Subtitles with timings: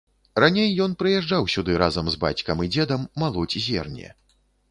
[0.43, 4.09] Раней ён прыязджаў сюды разам з бацькам і дзедам малоць зерне.